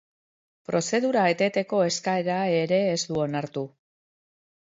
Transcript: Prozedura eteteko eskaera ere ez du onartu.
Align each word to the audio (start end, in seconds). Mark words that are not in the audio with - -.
Prozedura 0.69 1.25
eteteko 1.33 1.81
eskaera 1.89 2.39
ere 2.61 2.79
ez 2.95 2.97
du 3.11 3.21
onartu. 3.27 3.65